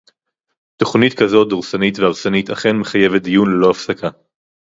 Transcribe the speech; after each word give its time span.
תוכנית 0.77 1.13
כזאת 1.19 1.49
דורסנית 1.49 1.99
והרסנית 1.99 2.49
אכן 2.49 2.75
מחייבת 2.75 3.21
דיון 3.21 3.47
ללא 3.53 3.71
הפסקה 3.71 4.09